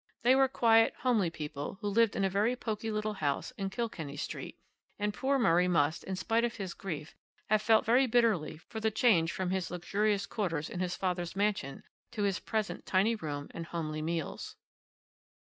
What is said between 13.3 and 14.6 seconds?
and homely meals.